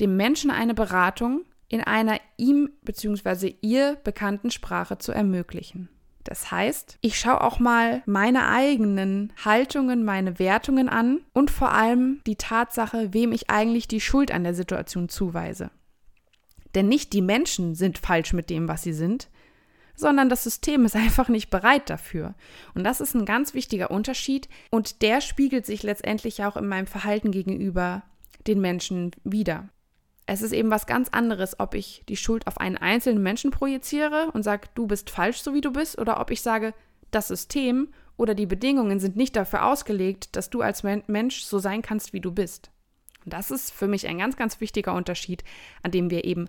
dem 0.00 0.16
Menschen 0.16 0.50
eine 0.50 0.74
Beratung 0.74 1.44
in 1.68 1.80
einer 1.80 2.18
ihm 2.36 2.70
bzw. 2.82 3.54
ihr 3.60 3.96
bekannten 4.02 4.50
Sprache 4.50 4.98
zu 4.98 5.12
ermöglichen. 5.12 5.88
Das 6.24 6.50
heißt, 6.50 6.98
ich 7.02 7.18
schaue 7.18 7.40
auch 7.40 7.60
mal 7.60 8.02
meine 8.06 8.48
eigenen 8.48 9.32
Haltungen, 9.44 10.04
meine 10.04 10.40
Wertungen 10.40 10.88
an 10.88 11.20
und 11.32 11.52
vor 11.52 11.70
allem 11.70 12.20
die 12.26 12.34
Tatsache, 12.34 13.12
wem 13.14 13.30
ich 13.30 13.48
eigentlich 13.48 13.86
die 13.86 14.00
Schuld 14.00 14.32
an 14.32 14.42
der 14.42 14.54
Situation 14.54 15.08
zuweise. 15.08 15.70
Denn 16.74 16.88
nicht 16.88 17.12
die 17.12 17.22
Menschen 17.22 17.76
sind 17.76 17.98
falsch 17.98 18.32
mit 18.32 18.50
dem, 18.50 18.66
was 18.66 18.82
sie 18.82 18.92
sind, 18.92 19.28
sondern 19.96 20.28
das 20.28 20.44
System 20.44 20.84
ist 20.84 20.96
einfach 20.96 21.28
nicht 21.28 21.50
bereit 21.50 21.90
dafür. 21.90 22.34
Und 22.74 22.84
das 22.84 23.00
ist 23.00 23.14
ein 23.14 23.24
ganz 23.24 23.54
wichtiger 23.54 23.90
Unterschied 23.90 24.48
und 24.70 25.02
der 25.02 25.20
spiegelt 25.20 25.66
sich 25.66 25.82
letztendlich 25.82 26.44
auch 26.44 26.56
in 26.56 26.68
meinem 26.68 26.86
Verhalten 26.86 27.30
gegenüber 27.30 28.02
den 28.46 28.60
Menschen 28.60 29.10
wieder. 29.24 29.68
Es 30.26 30.42
ist 30.42 30.52
eben 30.52 30.70
was 30.70 30.86
ganz 30.86 31.08
anderes, 31.10 31.60
ob 31.60 31.74
ich 31.74 32.02
die 32.08 32.16
Schuld 32.16 32.46
auf 32.46 32.58
einen 32.58 32.76
einzelnen 32.76 33.22
Menschen 33.22 33.52
projiziere 33.52 34.30
und 34.32 34.42
sage, 34.42 34.68
du 34.74 34.86
bist 34.86 35.08
falsch, 35.08 35.38
so 35.38 35.54
wie 35.54 35.60
du 35.60 35.72
bist, 35.72 35.98
oder 35.98 36.20
ob 36.20 36.30
ich 36.30 36.42
sage, 36.42 36.74
das 37.12 37.28
System 37.28 37.88
oder 38.16 38.34
die 38.34 38.46
Bedingungen 38.46 38.98
sind 38.98 39.16
nicht 39.16 39.36
dafür 39.36 39.66
ausgelegt, 39.66 40.34
dass 40.34 40.50
du 40.50 40.62
als 40.62 40.82
Mensch 40.82 41.44
so 41.44 41.58
sein 41.58 41.82
kannst, 41.82 42.12
wie 42.12 42.20
du 42.20 42.32
bist. 42.32 42.70
Und 43.24 43.32
das 43.32 43.50
ist 43.50 43.72
für 43.72 43.86
mich 43.86 44.08
ein 44.08 44.18
ganz, 44.18 44.36
ganz 44.36 44.60
wichtiger 44.60 44.94
Unterschied, 44.94 45.44
an 45.82 45.92
dem 45.92 46.10
wir 46.10 46.24
eben 46.24 46.48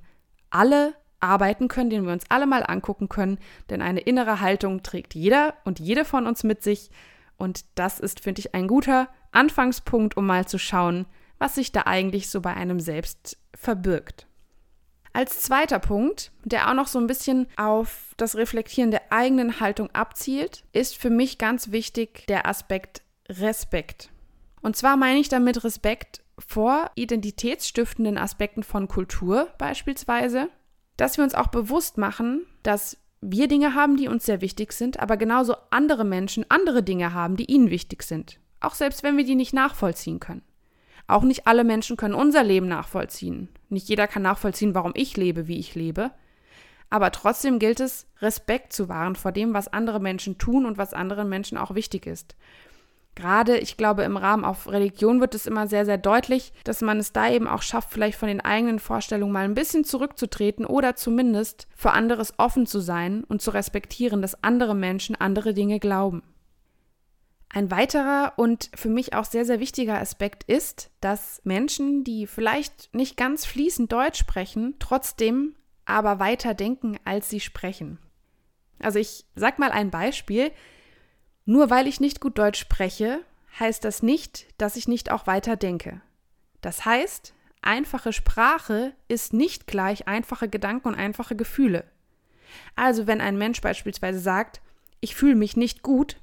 alle 0.50 0.96
arbeiten 1.20 1.68
können, 1.68 1.90
den 1.90 2.06
wir 2.06 2.14
uns 2.14 2.26
alle 2.30 2.48
mal 2.48 2.64
angucken 2.64 3.10
können, 3.10 3.40
denn 3.70 3.82
eine 3.82 4.02
innere 4.02 4.42
Haltung 4.42 4.84
trägt 4.84 5.16
jeder 5.16 5.56
und 5.64 5.80
jede 5.80 6.06
von 6.06 6.28
uns 6.28 6.44
mit 6.44 6.64
sich. 6.64 6.90
Und 7.38 7.66
das 7.76 8.00
ist, 8.00 8.20
finde 8.20 8.40
ich, 8.40 8.56
ein 8.56 8.68
guter 8.68 9.10
Anfangspunkt, 9.32 10.18
um 10.18 10.26
mal 10.26 10.48
zu 10.48 10.58
schauen, 10.58 11.06
was 11.40 11.56
sich 11.56 11.72
da 11.72 11.84
eigentlich 11.86 12.30
so 12.30 12.42
bei 12.42 12.54
einem 12.54 12.80
selbst 12.80 13.38
verbirgt. 13.56 14.28
Als 15.14 15.42
zweiter 15.42 15.80
Punkt, 15.80 16.32
der 16.44 16.70
auch 16.70 16.76
noch 16.76 16.88
so 16.88 17.00
ein 17.00 17.08
bisschen 17.08 17.48
auf 17.56 18.14
das 18.18 18.36
Reflektieren 18.36 18.92
der 18.92 19.12
eigenen 19.12 19.60
Haltung 19.60 19.90
abzielt, 19.92 20.64
ist 20.74 20.96
für 20.96 21.10
mich 21.10 21.38
ganz 21.38 21.72
wichtig 21.72 22.26
der 22.28 22.48
Aspekt 22.48 23.02
Respekt. 23.30 24.12
Und 24.62 24.76
zwar 24.76 24.96
meine 24.96 25.20
ich 25.20 25.30
damit 25.30 25.64
Respekt 25.64 26.22
vor 26.38 26.92
identitätsstiftenden 26.96 28.18
Aspekten 28.18 28.64
von 28.64 28.88
Kultur 28.88 29.48
beispielsweise, 29.58 30.50
dass 30.98 31.18
wir 31.18 31.24
uns 31.24 31.36
auch 31.36 31.48
bewusst 31.48 31.98
machen, 31.98 32.46
dass 32.64 32.98
wir 33.22 33.48
Dinge 33.48 33.74
haben, 33.74 33.98
die 33.98 34.08
uns 34.08 34.26
sehr 34.26 34.42
wichtig 34.42 34.74
sind, 34.74 35.00
aber 35.00 35.18
genauso 35.18 35.56
andere 35.70 36.04
Menschen 36.04 36.46
andere 36.50 36.84
Dinge 36.84 37.14
haben, 37.14 37.36
die 37.36 37.46
ihnen 37.46 37.70
wichtig 37.70 38.04
sind. 38.04 38.40
Auch 38.60 38.76
selbst 38.76 39.04
wenn 39.04 39.18
wir 39.18 39.24
die 39.24 39.36
nicht 39.36 39.54
nachvollziehen 39.54 40.20
können. 40.20 40.44
Auch 41.08 41.24
nicht 41.24 41.48
alle 41.48 41.64
Menschen 41.64 41.96
können 41.96 42.14
unser 42.14 42.44
Leben 42.44 42.68
nachvollziehen. 42.68 43.50
Nicht 43.70 43.88
jeder 43.88 44.08
kann 44.08 44.24
nachvollziehen, 44.24 44.76
warum 44.76 44.92
ich 44.96 45.16
lebe, 45.16 45.48
wie 45.48 45.58
ich 45.58 45.74
lebe. 45.74 46.12
Aber 46.90 47.12
trotzdem 47.12 47.60
gilt 47.60 47.80
es, 47.80 48.08
Respekt 48.22 48.74
zu 48.74 48.90
wahren 48.90 49.16
vor 49.16 49.32
dem, 49.32 49.54
was 49.54 49.68
andere 49.68 50.00
Menschen 50.00 50.38
tun 50.38 50.66
und 50.66 50.78
was 50.78 50.94
anderen 50.94 51.30
Menschen 51.30 51.58
auch 51.58 51.76
wichtig 51.76 52.06
ist. 52.06 52.36
Gerade, 53.18 53.58
ich 53.58 53.78
glaube, 53.78 54.04
im 54.04 54.16
Rahmen 54.16 54.46
auf 54.46 54.70
Religion 54.70 55.20
wird 55.20 55.34
es 55.34 55.48
immer 55.48 55.68
sehr, 55.68 55.86
sehr 55.86 55.98
deutlich, 55.98 56.54
dass 56.64 56.82
man 56.82 57.00
es 57.00 57.14
da 57.14 57.28
eben 57.32 57.48
auch 57.48 57.64
schafft, 57.64 57.92
vielleicht 57.92 58.16
von 58.16 58.28
den 58.28 58.42
eigenen 58.42 58.78
Vorstellungen 58.78 59.34
mal 59.34 59.44
ein 59.44 59.56
bisschen 59.56 59.84
zurückzutreten 59.84 60.68
oder 60.68 60.96
zumindest 60.96 61.68
für 61.76 61.94
anderes 61.94 62.36
offen 62.38 62.68
zu 62.68 62.80
sein 62.80 63.24
und 63.24 63.42
zu 63.42 63.50
respektieren, 63.50 64.22
dass 64.22 64.44
andere 64.44 64.76
Menschen 64.76 65.16
andere 65.16 65.56
Dinge 65.56 65.80
glauben. 65.80 66.22
Ein 67.50 67.72
weiterer 67.72 68.34
und 68.36 68.70
für 68.76 68.90
mich 68.90 69.16
auch 69.16 69.26
sehr, 69.26 69.46
sehr 69.46 69.60
wichtiger 69.60 70.00
Aspekt 70.00 70.44
ist, 70.44 70.92
dass 71.02 71.42
Menschen, 71.44 72.04
die 72.04 72.28
vielleicht 72.28 72.94
nicht 72.94 73.18
ganz 73.18 73.48
fließend 73.48 73.92
Deutsch 73.92 74.20
sprechen, 74.20 74.76
trotzdem 74.78 75.56
aber 75.86 76.20
weiter 76.20 76.54
denken, 76.54 77.00
als 77.04 77.32
sie 77.32 77.40
sprechen. 77.40 77.98
Also 78.78 79.00
ich 79.00 79.26
sag 79.34 79.58
mal 79.58 79.72
ein 79.72 79.90
Beispiel. 79.90 80.52
Nur 81.50 81.70
weil 81.70 81.88
ich 81.88 82.02
nicht 82.02 82.20
gut 82.20 82.38
Deutsch 82.38 82.60
spreche, 82.60 83.22
heißt 83.58 83.86
das 83.86 84.04
nicht, 84.04 84.48
dass 84.58 84.76
ich 84.76 84.90
nicht 84.90 85.12
auch 85.12 85.28
weiter 85.28 85.56
denke. 85.56 86.02
Das 86.60 86.84
heißt, 86.84 87.34
einfache 87.62 88.12
Sprache 88.12 88.94
ist 89.08 89.32
nicht 89.32 89.66
gleich 89.66 90.10
einfache 90.10 90.50
Gedanken 90.50 90.90
und 90.90 90.96
einfache 90.96 91.38
Gefühle. 91.38 91.86
Also 92.76 93.08
wenn 93.08 93.22
ein 93.22 93.38
Mensch 93.38 93.62
beispielsweise 93.62 94.20
sagt, 94.20 94.60
ich 95.00 95.16
fühle 95.16 95.36
mich 95.36 95.56
nicht 95.56 95.84
gut, 95.84 96.18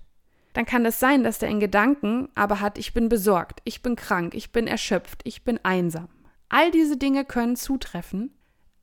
dann 0.52 0.66
kann 0.66 0.84
es 0.84 1.00
sein, 1.00 1.24
dass 1.24 1.38
der 1.38 1.48
in 1.48 1.58
Gedanken 1.58 2.28
aber 2.34 2.60
hat, 2.60 2.76
ich 2.76 2.92
bin 2.92 3.08
besorgt, 3.08 3.62
ich 3.64 3.80
bin 3.80 3.96
krank, 3.96 4.34
ich 4.34 4.52
bin 4.52 4.66
erschöpft, 4.66 5.22
ich 5.24 5.42
bin 5.42 5.58
einsam. 5.62 6.10
All 6.50 6.70
diese 6.70 6.98
Dinge 6.98 7.24
können 7.24 7.56
zutreffen, 7.56 8.30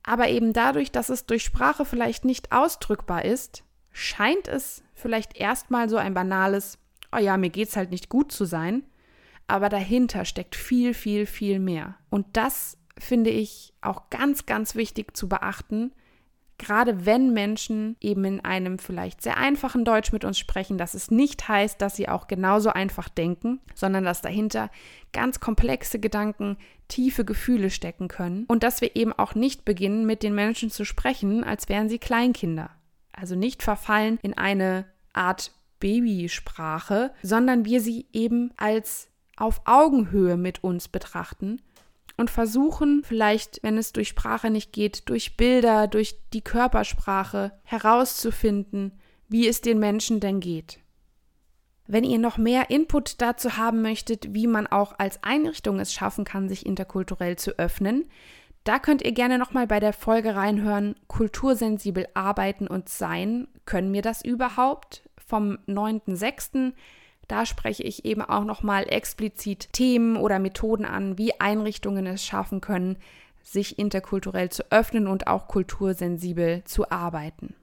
aber 0.01 0.29
eben 0.29 0.53
dadurch, 0.53 0.91
dass 0.91 1.09
es 1.09 1.27
durch 1.27 1.43
Sprache 1.43 1.85
vielleicht 1.85 2.25
nicht 2.25 2.51
ausdrückbar 2.51 3.25
ist, 3.25 3.63
scheint 3.91 4.47
es 4.47 4.81
vielleicht 5.01 5.37
erstmal 5.37 5.89
so 5.89 5.97
ein 5.97 6.13
banales, 6.13 6.77
oh 7.11 7.19
ja, 7.19 7.37
mir 7.37 7.49
geht's 7.49 7.75
halt 7.75 7.91
nicht 7.91 8.09
gut 8.09 8.31
zu 8.31 8.45
sein, 8.45 8.83
aber 9.47 9.69
dahinter 9.69 10.25
steckt 10.25 10.55
viel, 10.55 10.93
viel, 10.93 11.25
viel 11.25 11.59
mehr. 11.59 11.95
Und 12.09 12.25
das 12.33 12.77
finde 12.97 13.29
ich 13.29 13.73
auch 13.81 14.09
ganz, 14.09 14.45
ganz 14.45 14.75
wichtig 14.75 15.15
zu 15.17 15.27
beachten, 15.27 15.91
gerade 16.61 17.07
wenn 17.07 17.33
Menschen 17.33 17.97
eben 17.99 18.23
in 18.23 18.45
einem 18.45 18.77
vielleicht 18.77 19.23
sehr 19.23 19.37
einfachen 19.37 19.83
Deutsch 19.83 20.11
mit 20.11 20.23
uns 20.23 20.37
sprechen, 20.37 20.77
dass 20.77 20.93
es 20.93 21.09
nicht 21.09 21.47
heißt, 21.47 21.81
dass 21.81 21.95
sie 21.95 22.07
auch 22.07 22.27
genauso 22.27 22.69
einfach 22.69 23.09
denken, 23.09 23.59
sondern 23.73 24.03
dass 24.03 24.21
dahinter 24.21 24.69
ganz 25.11 25.39
komplexe 25.39 25.99
Gedanken, 25.99 26.57
tiefe 26.87 27.25
Gefühle 27.25 27.71
stecken 27.71 28.07
können 28.09 28.45
und 28.47 28.61
dass 28.61 28.79
wir 28.81 28.95
eben 28.95 29.11
auch 29.11 29.33
nicht 29.33 29.65
beginnen, 29.65 30.05
mit 30.05 30.21
den 30.21 30.35
Menschen 30.35 30.69
zu 30.69 30.85
sprechen, 30.85 31.43
als 31.43 31.67
wären 31.67 31.89
sie 31.89 31.99
Kleinkinder. 31.99 32.69
Also 33.11 33.35
nicht 33.35 33.63
verfallen 33.63 34.19
in 34.21 34.37
eine 34.37 34.85
Art 35.13 35.51
Babysprache, 35.79 37.11
sondern 37.23 37.65
wir 37.65 37.81
sie 37.81 38.07
eben 38.13 38.51
als 38.57 39.09
auf 39.35 39.61
Augenhöhe 39.65 40.37
mit 40.37 40.63
uns 40.63 40.87
betrachten 40.87 41.61
und 42.17 42.29
versuchen 42.29 43.03
vielleicht, 43.03 43.63
wenn 43.63 43.77
es 43.77 43.93
durch 43.93 44.09
Sprache 44.09 44.49
nicht 44.49 44.71
geht, 44.71 45.09
durch 45.09 45.37
Bilder, 45.37 45.87
durch 45.87 46.15
die 46.33 46.41
Körpersprache 46.41 47.51
herauszufinden, 47.63 48.99
wie 49.27 49.47
es 49.47 49.61
den 49.61 49.79
Menschen 49.79 50.19
denn 50.19 50.39
geht. 50.39 50.79
Wenn 51.87 52.03
ihr 52.03 52.19
noch 52.19 52.37
mehr 52.37 52.69
Input 52.69 53.21
dazu 53.21 53.57
haben 53.57 53.81
möchtet, 53.81 54.33
wie 54.33 54.47
man 54.47 54.67
auch 54.67 54.97
als 54.99 55.23
Einrichtung 55.23 55.79
es 55.79 55.93
schaffen 55.93 56.23
kann, 56.23 56.47
sich 56.47 56.65
interkulturell 56.65 57.37
zu 57.37 57.57
öffnen, 57.57 58.05
da 58.63 58.77
könnt 58.77 59.01
ihr 59.01 59.11
gerne 59.11 59.39
nochmal 59.39 59.65
bei 59.65 59.79
der 59.79 59.91
Folge 59.91 60.35
reinhören, 60.35 60.95
kultursensibel 61.07 62.07
arbeiten 62.13 62.67
und 62.67 62.89
sein. 62.89 63.47
Können 63.65 63.93
wir 63.93 64.01
das 64.01 64.23
überhaupt? 64.23 65.09
Vom 65.17 65.57
9.6. 65.67 66.73
Da 67.27 67.45
spreche 67.45 67.83
ich 67.83 68.03
eben 68.03 68.21
auch 68.21 68.43
nochmal 68.43 68.83
explizit 68.89 69.71
Themen 69.71 70.17
oder 70.17 70.39
Methoden 70.39 70.85
an, 70.85 71.17
wie 71.17 71.39
Einrichtungen 71.39 72.05
es 72.05 72.25
schaffen 72.25 72.59
können, 72.59 72.97
sich 73.43 73.79
interkulturell 73.79 74.49
zu 74.49 74.69
öffnen 74.71 75.07
und 75.07 75.27
auch 75.27 75.47
kultursensibel 75.47 76.63
zu 76.65 76.91
arbeiten. 76.91 77.55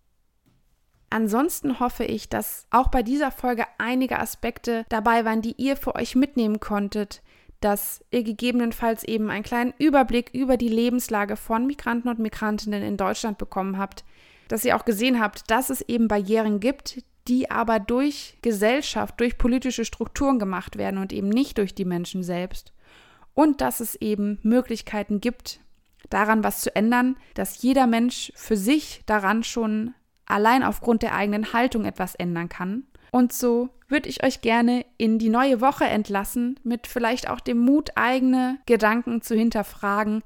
Ansonsten 1.11 1.81
hoffe 1.81 2.05
ich, 2.05 2.29
dass 2.29 2.67
auch 2.71 2.89
bei 2.89 3.03
dieser 3.03 3.31
Folge 3.31 3.65
einige 3.79 4.19
Aspekte 4.19 4.85
dabei 4.89 5.25
waren, 5.25 5.41
die 5.41 5.55
ihr 5.57 5.77
für 5.77 5.95
euch 5.95 6.15
mitnehmen 6.15 6.61
konntet, 6.61 7.23
dass 7.61 8.05
ihr 8.11 8.23
gegebenenfalls 8.23 9.05
eben 9.05 9.31
einen 9.31 9.43
kleinen 9.43 9.75
Überblick 9.79 10.31
über 10.33 10.57
die 10.57 10.69
Lebenslage 10.69 11.37
von 11.37 11.67
Migranten 11.67 12.09
und 12.09 12.19
Migrantinnen 12.19 12.83
in 12.83 12.97
Deutschland 12.97 13.39
bekommen 13.39 13.79
habt, 13.79 14.05
dass 14.49 14.65
ihr 14.65 14.77
auch 14.77 14.85
gesehen 14.85 15.21
habt, 15.21 15.51
dass 15.51 15.71
es 15.71 15.83
eben 15.83 16.09
Barrieren 16.09 16.61
gibt, 16.61 17.03
die 17.29 17.51
aber 17.51 17.79
durch 17.79 18.39
Gesellschaft, 18.43 19.21
durch 19.21 19.39
politische 19.39 19.85
Strukturen 19.85 20.39
gemacht 20.39 20.79
werden 20.79 20.99
und 20.99 21.13
eben 21.13 21.29
nicht 21.29 21.59
durch 21.59 21.75
die 21.75 21.85
Menschen 21.85 22.23
selbst. 22.23 22.73
Und 23.35 23.61
dass 23.61 23.81
es 23.81 23.95
eben 23.97 24.39
Möglichkeiten 24.43 25.21
gibt, 25.21 25.61
daran 26.11 26.43
was 26.43 26.61
zu 26.61 26.75
ändern, 26.75 27.17
dass 27.35 27.63
jeder 27.63 27.87
Mensch 27.87 28.33
für 28.35 28.57
sich 28.57 29.03
daran 29.07 29.45
schon 29.45 29.95
allein 30.27 30.63
aufgrund 30.63 31.03
der 31.03 31.15
eigenen 31.15 31.53
Haltung 31.53 31.85
etwas 31.85 32.15
ändern 32.15 32.49
kann 32.49 32.85
Und 33.11 33.33
so 33.33 33.71
würde 33.89 34.09
ich 34.09 34.25
euch 34.25 34.41
gerne 34.41 34.85
in 34.97 35.19
die 35.19 35.31
neue 35.31 35.61
Woche 35.61 35.85
entlassen, 35.85 36.59
mit 36.63 36.87
vielleicht 36.87 37.29
auch 37.29 37.41
dem 37.41 37.59
Mut, 37.59 37.91
eigene 37.95 38.59
Gedanken 38.67 39.23
zu 39.23 39.35
hinterfragen, 39.35 40.23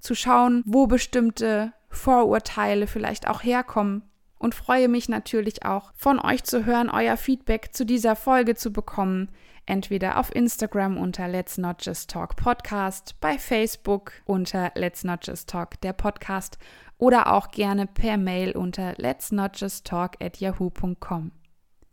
zu 0.00 0.14
schauen, 0.14 0.62
wo 0.66 0.86
bestimmte 0.86 1.72
Vorurteile 1.96 2.86
vielleicht 2.86 3.28
auch 3.28 3.42
herkommen. 3.42 4.02
Und 4.38 4.54
freue 4.54 4.88
mich 4.88 5.08
natürlich 5.08 5.64
auch, 5.64 5.92
von 5.96 6.20
euch 6.20 6.44
zu 6.44 6.66
hören, 6.66 6.90
euer 6.90 7.16
Feedback 7.16 7.70
zu 7.72 7.86
dieser 7.86 8.14
Folge 8.16 8.54
zu 8.54 8.70
bekommen. 8.70 9.30
Entweder 9.64 10.18
auf 10.20 10.32
Instagram 10.34 10.98
unter 10.98 11.26
Let's 11.26 11.58
Not 11.58 11.84
Just 11.84 12.10
Talk 12.10 12.36
Podcast, 12.36 13.16
bei 13.20 13.38
Facebook 13.38 14.12
unter 14.26 14.72
Let's 14.74 15.04
Not 15.04 15.26
Just 15.26 15.48
Talk 15.48 15.80
der 15.80 15.94
Podcast 15.94 16.58
oder 16.98 17.32
auch 17.32 17.50
gerne 17.50 17.86
per 17.86 18.16
Mail 18.16 18.52
unter 18.52 18.94
let's 18.96 19.32
not 19.32 19.52
just 19.54 19.86
talk 19.86 20.12
at 20.20 20.38
yahoo.com. 20.38 21.32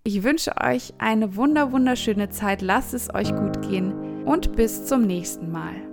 Ich 0.03 0.23
wünsche 0.23 0.55
euch 0.61 0.93
eine 0.97 1.35
wunder 1.35 1.71
wunderschöne 1.71 2.29
Zeit, 2.29 2.61
lasst 2.61 2.93
es 2.93 3.13
euch 3.13 3.33
gut 3.35 3.61
gehen 3.61 4.25
und 4.25 4.55
bis 4.55 4.85
zum 4.85 5.03
nächsten 5.03 5.51
Mal. 5.51 5.92